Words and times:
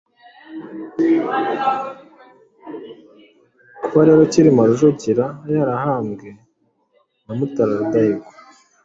Kuba 3.87 4.03
rero 4.07 4.23
Cyilima 4.31 4.63
Rujugira 4.69 5.25
yarahambwe 5.55 6.27
na 7.25 7.33
Mutara 7.37 7.73
Rudahigwa 7.79 8.31